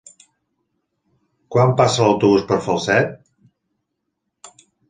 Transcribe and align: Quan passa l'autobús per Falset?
Quan 1.55 1.75
passa 1.83 2.07
l'autobús 2.09 2.49
per 2.53 2.59
Falset? 2.69 3.15